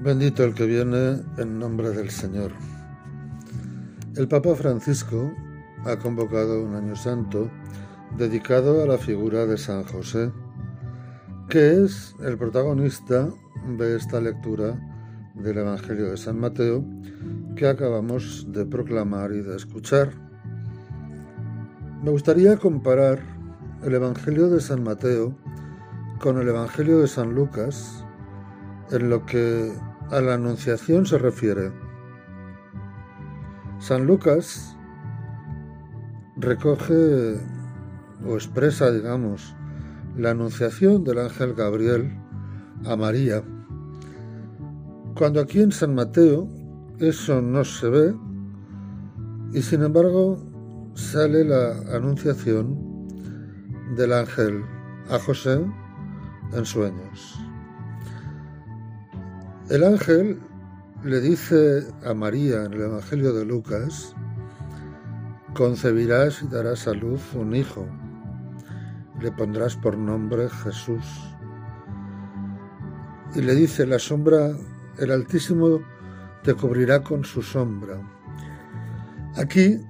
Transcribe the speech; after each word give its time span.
Bendito 0.00 0.44
el 0.44 0.54
que 0.54 0.66
viene 0.66 1.22
en 1.38 1.58
nombre 1.58 1.90
del 1.90 2.10
Señor. 2.10 2.50
El 4.16 4.28
Papa 4.28 4.54
Francisco 4.54 5.32
ha 5.84 5.96
convocado 5.96 6.62
un 6.62 6.74
año 6.74 6.94
santo 6.94 7.50
dedicado 8.18 8.82
a 8.82 8.86
la 8.86 8.98
figura 8.98 9.46
de 9.46 9.56
San 9.56 9.84
José, 9.84 10.30
que 11.48 11.84
es 11.84 12.14
el 12.22 12.36
protagonista 12.36 13.28
de 13.78 13.96
esta 13.96 14.20
lectura 14.20 14.78
del 15.34 15.58
Evangelio 15.58 16.10
de 16.10 16.16
San 16.16 16.38
Mateo 16.38 16.84
que 17.56 17.66
acabamos 17.66 18.46
de 18.48 18.66
proclamar 18.66 19.32
y 19.32 19.40
de 19.40 19.56
escuchar. 19.56 20.10
Me 22.02 22.10
gustaría 22.10 22.56
comparar 22.56 23.20
el 23.82 23.94
Evangelio 23.94 24.48
de 24.48 24.60
San 24.60 24.82
Mateo 24.82 25.34
con 26.20 26.38
el 26.38 26.48
Evangelio 26.48 27.00
de 27.00 27.08
San 27.08 27.34
Lucas 27.34 28.03
en 28.90 29.10
lo 29.10 29.24
que 29.26 29.72
a 30.10 30.20
la 30.20 30.34
Anunciación 30.34 31.06
se 31.06 31.18
refiere. 31.18 31.72
San 33.78 34.06
Lucas 34.06 34.76
recoge 36.36 37.38
o 38.26 38.34
expresa, 38.34 38.90
digamos, 38.90 39.54
la 40.16 40.30
anunciación 40.30 41.04
del 41.04 41.18
ángel 41.18 41.54
Gabriel 41.54 42.16
a 42.86 42.96
María, 42.96 43.42
cuando 45.14 45.40
aquí 45.40 45.60
en 45.60 45.72
San 45.72 45.94
Mateo 45.94 46.48
eso 46.98 47.40
no 47.40 47.64
se 47.64 47.88
ve 47.88 48.14
y 49.52 49.62
sin 49.62 49.82
embargo 49.82 50.38
sale 50.94 51.44
la 51.44 51.72
anunciación 51.94 53.08
del 53.96 54.12
ángel 54.12 54.62
a 55.10 55.18
José 55.18 55.64
en 56.52 56.64
sueños. 56.64 57.43
El 59.70 59.82
ángel 59.82 60.40
le 61.02 61.22
dice 61.22 61.86
a 62.04 62.12
María 62.12 62.64
en 62.64 62.74
el 62.74 62.82
Evangelio 62.82 63.32
de 63.32 63.46
Lucas, 63.46 64.14
concebirás 65.54 66.42
y 66.42 66.48
darás 66.48 66.86
a 66.86 66.92
luz 66.92 67.22
un 67.32 67.56
hijo, 67.56 67.86
le 69.22 69.32
pondrás 69.32 69.74
por 69.74 69.96
nombre 69.96 70.50
Jesús. 70.50 71.06
Y 73.34 73.40
le 73.40 73.54
dice, 73.54 73.86
la 73.86 73.98
sombra, 73.98 74.50
el 74.98 75.10
Altísimo 75.10 75.80
te 76.42 76.52
cubrirá 76.52 77.02
con 77.02 77.24
su 77.24 77.40
sombra. 77.40 77.98
Aquí, 79.36 79.80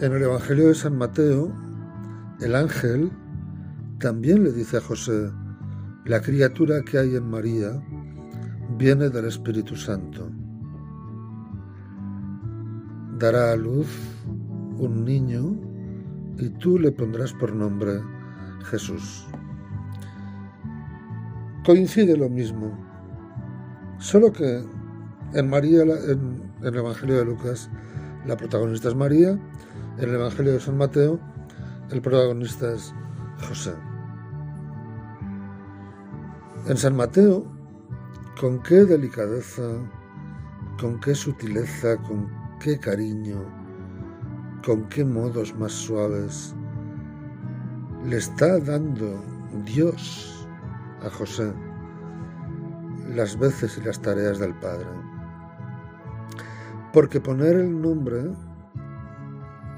en 0.00 0.12
el 0.12 0.22
Evangelio 0.22 0.66
de 0.66 0.74
San 0.74 0.98
Mateo, 0.98 1.52
el 2.40 2.56
ángel 2.56 3.12
también 4.00 4.42
le 4.42 4.50
dice 4.50 4.78
a 4.78 4.80
José, 4.80 5.30
la 6.06 6.20
criatura 6.20 6.82
que 6.82 6.98
hay 6.98 7.14
en 7.14 7.30
María, 7.30 7.80
viene 8.76 9.08
del 9.10 9.26
Espíritu 9.26 9.76
Santo. 9.76 10.30
Dará 13.18 13.52
a 13.52 13.56
luz 13.56 13.88
un 14.78 15.04
niño 15.04 15.56
y 16.38 16.48
tú 16.50 16.78
le 16.78 16.90
pondrás 16.90 17.32
por 17.32 17.54
nombre 17.54 18.00
Jesús. 18.64 19.26
Coincide 21.64 22.16
lo 22.16 22.28
mismo, 22.28 22.76
solo 23.98 24.32
que 24.32 24.64
en 25.34 25.48
María, 25.48 25.82
en, 25.82 26.42
el 26.62 26.76
Evangelio 26.76 27.18
de 27.18 27.24
Lucas, 27.24 27.70
la 28.26 28.36
protagonista 28.36 28.88
es 28.88 28.96
María, 28.96 29.38
en 29.98 30.08
el 30.08 30.14
Evangelio 30.14 30.52
de 30.52 30.60
San 30.60 30.76
Mateo, 30.76 31.20
el 31.90 32.00
protagonista 32.00 32.72
es 32.72 32.92
José. 33.48 33.74
En 36.68 36.76
San 36.76 36.96
Mateo 36.96 37.51
con 38.42 38.60
qué 38.64 38.84
delicadeza, 38.84 39.62
con 40.80 40.98
qué 40.98 41.14
sutileza, 41.14 41.96
con 41.98 42.28
qué 42.58 42.76
cariño, 42.76 43.38
con 44.66 44.88
qué 44.88 45.04
modos 45.04 45.54
más 45.54 45.70
suaves 45.70 46.52
le 48.04 48.16
está 48.16 48.58
dando 48.58 49.22
Dios 49.64 50.44
a 51.06 51.10
José 51.10 51.52
las 53.14 53.38
veces 53.38 53.78
y 53.78 53.82
las 53.82 54.02
tareas 54.02 54.40
del 54.40 54.54
Padre. 54.54 54.88
Porque 56.92 57.20
poner 57.20 57.54
el 57.54 57.80
nombre 57.80 58.24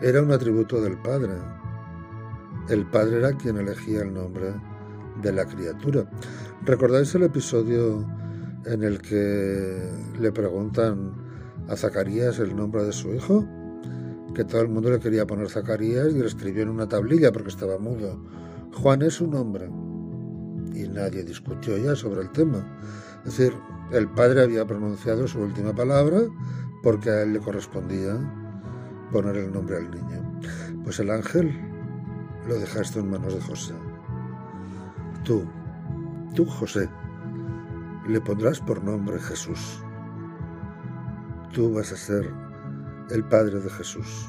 era 0.00 0.22
un 0.22 0.32
atributo 0.32 0.80
del 0.80 0.96
Padre. 1.02 1.34
El 2.70 2.86
Padre 2.86 3.18
era 3.18 3.36
quien 3.36 3.58
elegía 3.58 4.00
el 4.00 4.14
nombre 4.14 4.54
de 5.20 5.32
la 5.34 5.44
criatura. 5.44 6.08
¿Recordáis 6.64 7.14
el 7.14 7.24
episodio 7.24 8.23
en 8.66 8.82
el 8.82 9.00
que 9.00 9.88
le 10.18 10.32
preguntan 10.32 11.12
a 11.68 11.76
Zacarías 11.76 12.38
el 12.38 12.56
nombre 12.56 12.84
de 12.84 12.92
su 12.92 13.14
hijo, 13.14 13.46
que 14.34 14.44
todo 14.44 14.62
el 14.62 14.68
mundo 14.68 14.90
le 14.90 14.98
quería 14.98 15.26
poner 15.26 15.48
Zacarías 15.48 16.08
y 16.08 16.18
le 16.18 16.26
escribió 16.26 16.62
en 16.62 16.70
una 16.70 16.88
tablilla 16.88 17.32
porque 17.32 17.50
estaba 17.50 17.78
mudo. 17.78 18.18
Juan 18.72 19.02
es 19.02 19.14
su 19.14 19.26
nombre. 19.26 19.70
Y 20.74 20.88
nadie 20.88 21.22
discutió 21.22 21.76
ya 21.78 21.94
sobre 21.94 22.22
el 22.22 22.32
tema. 22.32 22.78
Es 23.24 23.36
decir, 23.36 23.54
el 23.92 24.08
padre 24.08 24.42
había 24.42 24.66
pronunciado 24.66 25.28
su 25.28 25.40
última 25.40 25.72
palabra 25.72 26.20
porque 26.82 27.10
a 27.10 27.22
él 27.22 27.32
le 27.32 27.38
correspondía 27.38 28.18
poner 29.12 29.36
el 29.36 29.52
nombre 29.52 29.76
al 29.76 29.90
niño. 29.90 30.40
Pues 30.82 30.98
el 30.98 31.10
ángel 31.10 31.52
lo 32.48 32.58
dejaste 32.58 32.98
en 32.98 33.10
manos 33.10 33.34
de 33.34 33.40
José. 33.40 33.74
Tú, 35.24 35.44
tú 36.34 36.44
José, 36.44 36.90
le 38.06 38.20
pondrás 38.20 38.60
por 38.60 38.82
nombre 38.84 39.18
Jesús. 39.18 39.82
Tú 41.52 41.72
vas 41.72 41.92
a 41.92 41.96
ser 41.96 42.30
el 43.10 43.24
Padre 43.24 43.60
de 43.60 43.70
Jesús. 43.70 44.28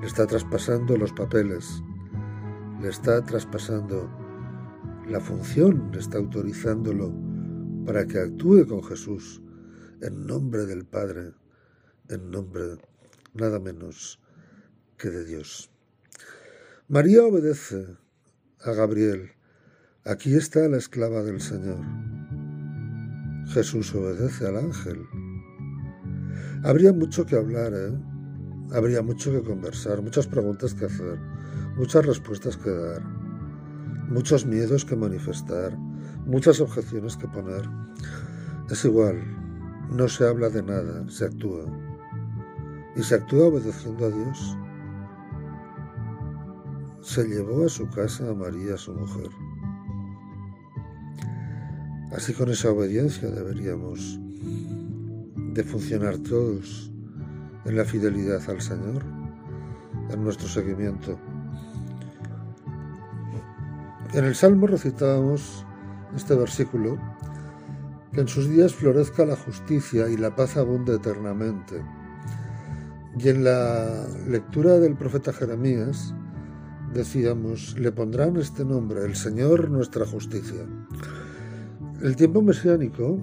Le 0.00 0.06
está 0.06 0.26
traspasando 0.26 0.96
los 0.96 1.12
papeles, 1.12 1.82
le 2.80 2.88
está 2.88 3.22
traspasando 3.24 4.10
la 5.08 5.20
función, 5.20 5.90
le 5.92 5.98
está 5.98 6.18
autorizándolo 6.18 7.12
para 7.86 8.06
que 8.06 8.18
actúe 8.18 8.66
con 8.66 8.82
Jesús 8.84 9.40
en 10.00 10.26
nombre 10.26 10.66
del 10.66 10.84
Padre, 10.84 11.32
en 12.08 12.30
nombre 12.30 12.78
nada 13.34 13.58
menos 13.58 14.20
que 14.96 15.10
de 15.10 15.24
Dios. 15.24 15.70
María 16.88 17.22
obedece 17.22 17.86
a 18.60 18.72
Gabriel. 18.72 19.32
Aquí 20.04 20.34
está 20.34 20.68
la 20.68 20.78
esclava 20.78 21.22
del 21.22 21.40
Señor. 21.40 22.07
Jesús 23.48 23.94
obedece 23.94 24.46
al 24.46 24.58
ángel. 24.58 25.06
Habría 26.64 26.92
mucho 26.92 27.24
que 27.24 27.36
hablar, 27.36 27.72
¿eh? 27.74 27.98
Habría 28.74 29.00
mucho 29.00 29.32
que 29.32 29.42
conversar, 29.42 30.02
muchas 30.02 30.26
preguntas 30.26 30.74
que 30.74 30.84
hacer, 30.84 31.18
muchas 31.76 32.04
respuestas 32.04 32.58
que 32.58 32.70
dar, 32.70 33.02
muchos 34.10 34.44
miedos 34.44 34.84
que 34.84 34.96
manifestar, 34.96 35.78
muchas 36.26 36.60
objeciones 36.60 37.16
que 37.16 37.26
poner. 37.28 37.62
Es 38.70 38.84
igual, 38.84 39.16
no 39.90 40.08
se 40.08 40.26
habla 40.26 40.50
de 40.50 40.62
nada, 40.62 41.08
se 41.08 41.24
actúa. 41.24 41.64
Y 42.96 43.02
se 43.02 43.14
actúa 43.14 43.46
obedeciendo 43.46 44.06
a 44.06 44.10
Dios. 44.10 44.56
Se 47.00 47.24
llevó 47.24 47.64
a 47.64 47.68
su 47.70 47.88
casa 47.88 48.28
a 48.28 48.34
María, 48.34 48.76
su 48.76 48.92
mujer. 48.92 49.47
Así 52.12 52.32
con 52.32 52.50
esa 52.50 52.70
obediencia 52.70 53.28
deberíamos 53.30 54.18
de 55.36 55.62
funcionar 55.62 56.16
todos 56.18 56.90
en 57.66 57.76
la 57.76 57.84
fidelidad 57.84 58.40
al 58.48 58.62
Señor, 58.62 59.04
en 60.10 60.24
nuestro 60.24 60.48
seguimiento. 60.48 61.18
En 64.14 64.24
el 64.24 64.34
Salmo 64.34 64.66
recitábamos 64.66 65.66
este 66.16 66.34
versículo, 66.34 66.98
que 68.12 68.22
en 68.22 68.28
sus 68.28 68.48
días 68.48 68.74
florezca 68.74 69.26
la 69.26 69.36
justicia 69.36 70.08
y 70.08 70.16
la 70.16 70.34
paz 70.34 70.56
abunde 70.56 70.94
eternamente. 70.94 71.82
Y 73.18 73.28
en 73.28 73.44
la 73.44 74.06
lectura 74.26 74.78
del 74.78 74.96
profeta 74.96 75.34
Jeremías 75.34 76.14
decíamos, 76.94 77.78
le 77.78 77.92
pondrán 77.92 78.38
este 78.38 78.64
nombre, 78.64 79.04
el 79.04 79.14
Señor 79.14 79.68
nuestra 79.70 80.06
justicia. 80.06 80.64
El 82.00 82.14
tiempo 82.14 82.40
mesiánico 82.42 83.18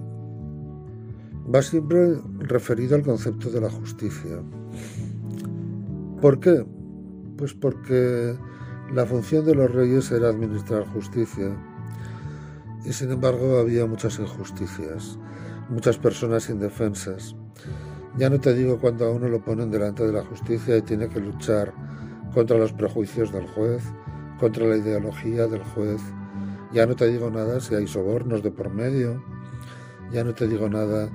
va 1.52 1.62
siempre 1.62 2.20
referido 2.40 2.94
al 2.94 3.02
concepto 3.02 3.48
de 3.50 3.62
la 3.62 3.70
justicia. 3.70 4.42
¿Por 6.20 6.40
qué? 6.40 6.66
Pues 7.38 7.54
porque 7.54 8.36
la 8.92 9.06
función 9.06 9.46
de 9.46 9.54
los 9.54 9.72
reyes 9.72 10.12
era 10.12 10.28
administrar 10.28 10.86
justicia 10.88 11.56
y 12.84 12.92
sin 12.92 13.12
embargo 13.12 13.58
había 13.58 13.86
muchas 13.86 14.18
injusticias, 14.18 15.18
muchas 15.70 15.96
personas 15.96 16.50
indefensas. 16.50 17.34
Ya 18.18 18.28
no 18.28 18.38
te 18.40 18.52
digo 18.52 18.78
cuando 18.78 19.06
a 19.06 19.10
uno 19.10 19.26
lo 19.28 19.42
ponen 19.42 19.70
delante 19.70 20.06
de 20.06 20.12
la 20.12 20.22
justicia 20.22 20.76
y 20.76 20.82
tiene 20.82 21.08
que 21.08 21.20
luchar 21.20 21.72
contra 22.34 22.58
los 22.58 22.74
prejuicios 22.74 23.32
del 23.32 23.46
juez, 23.46 23.82
contra 24.38 24.66
la 24.66 24.76
ideología 24.76 25.46
del 25.46 25.62
juez, 25.64 26.02
ya 26.72 26.86
no 26.86 26.94
te 26.96 27.06
digo 27.08 27.30
nada 27.30 27.60
si 27.60 27.74
hay 27.74 27.86
sobornos 27.86 28.42
de 28.42 28.50
por 28.50 28.70
medio, 28.70 29.22
Ya 30.12 30.22
no 30.22 30.32
te 30.34 30.46
digo 30.46 30.68
nada 30.68 31.10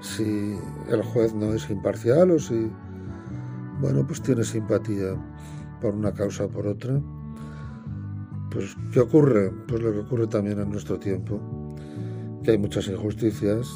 si 0.00 0.58
el 0.90 1.02
juez 1.02 1.34
no 1.34 1.54
es 1.54 1.70
imparcial 1.70 2.30
o 2.30 2.38
si, 2.38 2.70
bueno, 3.80 4.06
pues 4.06 4.20
tiene 4.20 4.44
simpatía 4.44 5.16
por 5.80 5.94
una 5.94 6.12
causa 6.12 6.44
o 6.44 6.48
por 6.48 6.66
otra. 6.66 7.00
Pues, 8.50 8.76
¿qué 8.92 9.00
ocurre? 9.00 9.50
Pues 9.66 9.82
lo 9.82 9.92
que 9.92 9.98
ocurre 10.00 10.26
también 10.26 10.60
en 10.60 10.70
nuestro 10.70 10.98
tiempo, 10.98 11.40
que 12.42 12.52
hay 12.52 12.58
muchas 12.58 12.88
injusticias 12.88 13.68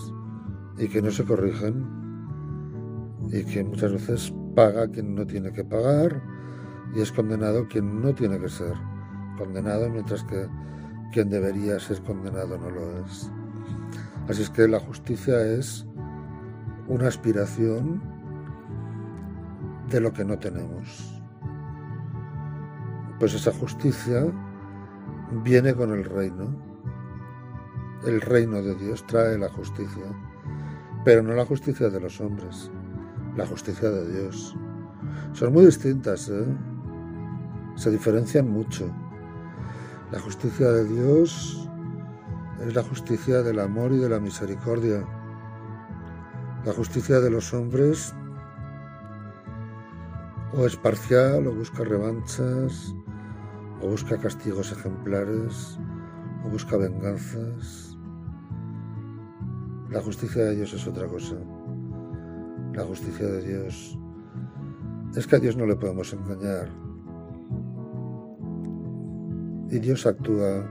y 0.79 0.89
que 0.89 1.03
no 1.03 1.11
se 1.11 1.25
corrigen 1.25 1.87
y 3.33 3.45
que 3.45 3.65
muchas 3.65 3.93
veces 3.93 4.33
paga 4.55 4.89
quien 4.89 5.15
no 5.15 5.27
tiene 5.27 5.53
que 5.53 5.65
pagar 5.65 6.23
y 6.95 7.01
es 7.01 7.13
condenado 7.13 7.67
quien 7.69 8.01
no 8.01 8.15
tiene 8.15 8.39
que 8.39 8.49
ser 8.49 8.75
condenado, 9.39 9.89
mientras 9.89 10.23
que 10.25 10.47
quien 11.13 11.31
debería 11.31 11.79
ser 11.79 12.01
condenado 12.03 12.59
no 12.59 12.71
lo 12.71 13.05
es. 13.05 13.31
Así 14.29 14.43
es 14.43 14.51
que 14.51 14.69
la 14.69 14.81
justicia 14.81 15.41
es 15.41 15.87
una 16.89 17.09
aspiración 17.09 18.01
de 19.89 20.01
lo 20.01 20.13
que 20.13 20.25
no 20.25 20.39
tenemos. 20.39 21.21
Pues 23.19 23.35
esa 23.35 23.53
justicia 23.53 24.25
viene 25.45 25.75
con 25.75 25.93
el 25.93 26.05
reino. 26.05 26.57
El 28.07 28.21
reino 28.21 28.63
de 28.63 28.75
Dios 28.77 29.07
trae 29.07 29.37
la 29.37 29.51
justicia, 29.51 30.05
pero 31.05 31.23
no 31.23 31.35
la 31.35 31.45
justicia 31.45 31.91
de 31.91 32.01
los 32.01 32.21
hombres, 32.21 32.71
la 33.37 33.47
justicia 33.47 33.91
de 33.91 34.23
Dios. 34.23 34.57
Son 35.33 35.53
muy 35.53 35.67
distintas, 35.67 36.29
¿eh? 36.31 36.47
se 37.75 37.91
diferencian 37.91 38.51
mucho. 38.51 38.91
La 40.13 40.19
justicia 40.19 40.69
de 40.73 40.85
Dios 40.87 41.69
es 42.67 42.75
la 42.75 42.83
justicia 42.83 43.43
del 43.43 43.61
amor 43.61 43.93
y 43.93 43.99
de 43.99 44.09
la 44.09 44.19
misericordia. 44.19 45.07
La 46.65 46.73
justicia 46.73 47.21
de 47.21 47.31
los 47.31 47.55
hombres 47.55 48.13
o 50.53 50.67
es 50.67 50.75
parcial 50.75 51.47
o 51.47 51.55
busca 51.55 51.85
revanchas 51.85 52.93
o 53.81 53.87
busca 53.87 54.19
castigos 54.19 54.73
ejemplares 54.73 55.79
o 56.45 56.49
busca 56.49 56.77
venganzas. 56.77 57.97
La 59.91 60.01
justicia 60.03 60.47
de 60.47 60.57
Dios 60.57 60.73
es 60.73 60.89
otra 60.89 61.07
cosa. 61.07 61.37
La 62.73 62.83
justicia 62.83 63.29
de 63.29 63.43
Dios 63.47 63.97
es 65.15 65.25
que 65.29 65.37
a 65.37 65.39
Dios 65.39 65.57
no 65.57 65.67
le 65.67 65.77
podemos 65.77 66.13
engañar. 66.13 66.90
Y 69.71 69.79
Dios 69.79 70.05
actúa 70.05 70.69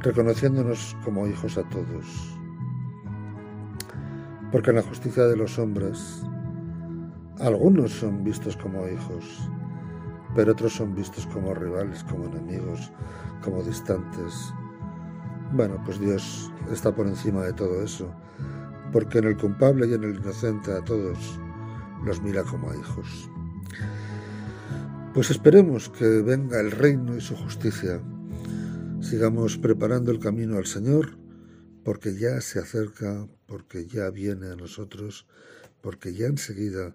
reconociéndonos 0.00 0.96
como 1.04 1.26
hijos 1.26 1.58
a 1.58 1.68
todos. 1.68 2.38
Porque 4.52 4.70
en 4.70 4.76
la 4.76 4.82
justicia 4.82 5.24
de 5.24 5.36
los 5.36 5.58
hombres, 5.58 6.22
algunos 7.40 7.92
son 7.92 8.24
vistos 8.24 8.56
como 8.56 8.88
hijos, 8.88 9.50
pero 10.34 10.52
otros 10.52 10.74
son 10.74 10.94
vistos 10.94 11.26
como 11.26 11.54
rivales, 11.54 12.04
como 12.04 12.26
enemigos, 12.26 12.92
como 13.42 13.62
distantes. 13.62 14.54
Bueno, 15.52 15.80
pues 15.84 15.98
Dios 15.98 16.52
está 16.70 16.94
por 16.94 17.06
encima 17.06 17.42
de 17.42 17.52
todo 17.52 17.82
eso, 17.82 18.08
porque 18.92 19.18
en 19.18 19.24
el 19.24 19.36
culpable 19.36 19.86
y 19.88 19.94
en 19.94 20.04
el 20.04 20.16
inocente 20.16 20.72
a 20.72 20.84
todos 20.84 21.40
los 22.04 22.22
mira 22.22 22.42
como 22.44 22.70
a 22.70 22.76
hijos. 22.76 23.30
Pues 25.14 25.30
esperemos 25.30 25.88
que 25.88 26.04
venga 26.04 26.60
el 26.60 26.70
reino 26.70 27.16
y 27.16 27.20
su 27.20 27.34
justicia. 27.34 28.00
Sigamos 29.00 29.56
preparando 29.56 30.12
el 30.12 30.20
camino 30.20 30.58
al 30.58 30.66
Señor, 30.66 31.18
porque 31.82 32.14
ya 32.14 32.40
se 32.40 32.60
acerca, 32.60 33.26
porque 33.46 33.86
ya 33.86 34.10
viene 34.10 34.48
a 34.48 34.56
nosotros, 34.56 35.26
porque 35.80 36.12
ya 36.12 36.26
enseguida 36.26 36.94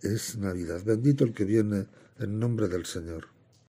es 0.00 0.38
Navidad. 0.38 0.82
Bendito 0.84 1.24
el 1.24 1.34
que 1.34 1.44
viene 1.44 1.86
en 2.18 2.38
nombre 2.38 2.68
del 2.68 2.86
Señor. 2.86 3.31